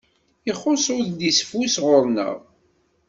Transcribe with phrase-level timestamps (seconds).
[0.51, 2.37] Ixuṣ udlisfus ɣur-neɣ.